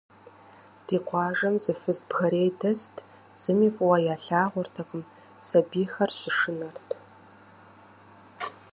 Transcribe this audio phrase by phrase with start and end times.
[0.85, 2.95] Ди къуажэ зы фыз бгэрей дэст,
[3.41, 5.03] зыми фӏыуэ ялъагъуртэкъым,
[5.45, 6.89] сабийхэр щышынэрт.